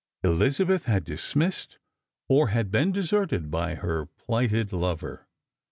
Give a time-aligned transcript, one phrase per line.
[0.23, 1.77] Elijzabeth had dismissed,
[2.27, 5.27] or had been deserted by, her plighted lover.